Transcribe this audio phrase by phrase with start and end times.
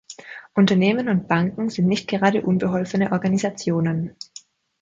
[0.55, 4.15] Unternehmen und Banken sind nicht gerade unbeholfene Organisationen.